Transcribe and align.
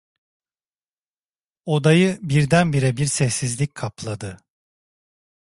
Odayı 1.65 2.19
birdenbire 2.21 2.97
bir 2.97 3.05
sessizlik 3.05 3.75
kapladı. 3.75 4.37